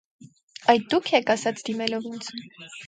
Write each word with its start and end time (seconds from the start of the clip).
-Այդ 0.73 0.89
դո՞ւք 0.95 1.11
եք,- 1.21 1.31
ասաց 1.37 1.63
դիմելով 1.69 2.11
ինձ: 2.15 2.33